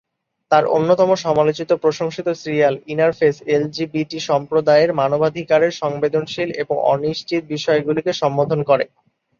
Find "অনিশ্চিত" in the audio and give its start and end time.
6.93-7.41